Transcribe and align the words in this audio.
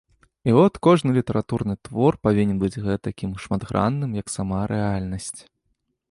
І 0.51 0.53
от 0.59 0.77
кожны 0.85 1.11
літаратурны 1.17 1.75
твор 1.87 2.15
павінен 2.27 2.57
быць 2.63 2.81
гэтакім 2.87 3.35
шматгранным, 3.43 4.11
як 4.21 4.27
сама 4.37 4.63
рэальнасць. 4.73 5.41